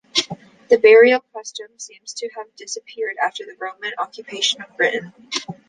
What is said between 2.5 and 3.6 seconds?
disappeared after the